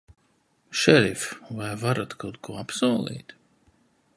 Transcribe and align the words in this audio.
Šerif, 0.83 1.25
vai 1.59 1.69
varat 1.83 2.15
kaut 2.25 2.41
ko 2.47 2.57
apsolīt? 2.63 3.37